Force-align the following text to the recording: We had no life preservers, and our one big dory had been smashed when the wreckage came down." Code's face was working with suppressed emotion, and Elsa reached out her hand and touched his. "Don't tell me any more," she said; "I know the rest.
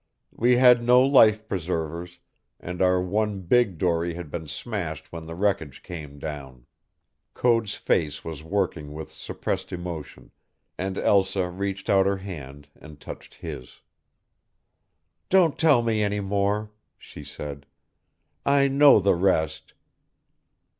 We 0.33 0.55
had 0.57 0.81
no 0.83 1.03
life 1.03 1.47
preservers, 1.47 2.17
and 2.59 2.81
our 2.81 2.99
one 2.99 3.41
big 3.41 3.77
dory 3.77 4.15
had 4.15 4.31
been 4.31 4.47
smashed 4.47 5.11
when 5.11 5.27
the 5.27 5.35
wreckage 5.35 5.83
came 5.83 6.17
down." 6.17 6.65
Code's 7.35 7.75
face 7.75 8.25
was 8.25 8.43
working 8.43 8.93
with 8.93 9.11
suppressed 9.11 9.71
emotion, 9.71 10.31
and 10.75 10.97
Elsa 10.97 11.51
reached 11.51 11.87
out 11.87 12.07
her 12.07 12.17
hand 12.17 12.67
and 12.75 12.99
touched 12.99 13.35
his. 13.35 13.81
"Don't 15.29 15.59
tell 15.59 15.83
me 15.83 16.01
any 16.01 16.19
more," 16.19 16.71
she 16.97 17.23
said; 17.23 17.67
"I 18.43 18.67
know 18.67 18.99
the 18.99 19.13
rest. 19.13 19.73